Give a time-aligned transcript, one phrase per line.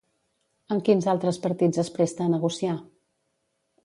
[0.75, 2.73] Amb quins altres partits es presta a negociar?